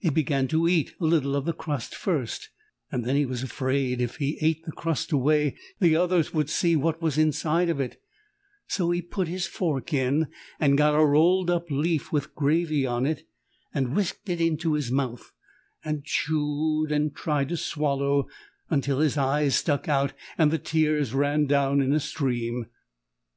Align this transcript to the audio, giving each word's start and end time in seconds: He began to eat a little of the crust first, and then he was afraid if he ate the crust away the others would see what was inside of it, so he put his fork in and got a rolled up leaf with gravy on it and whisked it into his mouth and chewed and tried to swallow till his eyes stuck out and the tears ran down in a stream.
He 0.00 0.10
began 0.10 0.48
to 0.48 0.66
eat 0.66 0.96
a 1.00 1.04
little 1.04 1.36
of 1.36 1.44
the 1.44 1.52
crust 1.52 1.94
first, 1.94 2.48
and 2.90 3.04
then 3.04 3.14
he 3.14 3.24
was 3.24 3.44
afraid 3.44 4.00
if 4.00 4.16
he 4.16 4.36
ate 4.40 4.64
the 4.64 4.72
crust 4.72 5.12
away 5.12 5.54
the 5.78 5.94
others 5.94 6.34
would 6.34 6.50
see 6.50 6.74
what 6.74 7.00
was 7.00 7.16
inside 7.16 7.68
of 7.68 7.78
it, 7.78 8.02
so 8.66 8.90
he 8.90 9.00
put 9.00 9.28
his 9.28 9.46
fork 9.46 9.94
in 9.94 10.26
and 10.58 10.76
got 10.76 10.96
a 10.98 11.06
rolled 11.06 11.50
up 11.50 11.70
leaf 11.70 12.10
with 12.10 12.34
gravy 12.34 12.84
on 12.84 13.06
it 13.06 13.28
and 13.72 13.94
whisked 13.94 14.28
it 14.28 14.40
into 14.40 14.72
his 14.72 14.90
mouth 14.90 15.30
and 15.84 16.02
chewed 16.02 16.90
and 16.90 17.14
tried 17.14 17.48
to 17.50 17.56
swallow 17.56 18.26
till 18.80 18.98
his 18.98 19.16
eyes 19.16 19.54
stuck 19.54 19.88
out 19.88 20.12
and 20.36 20.50
the 20.50 20.58
tears 20.58 21.14
ran 21.14 21.46
down 21.46 21.80
in 21.80 21.92
a 21.92 22.00
stream. 22.00 22.66